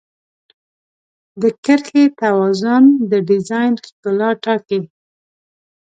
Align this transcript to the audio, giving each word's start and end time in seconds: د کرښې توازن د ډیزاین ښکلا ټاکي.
د 1.41 1.43
کرښې 1.63 2.05
توازن 2.21 2.83
د 3.11 3.11
ډیزاین 3.29 3.73
ښکلا 3.85 4.29
ټاکي. 4.43 4.79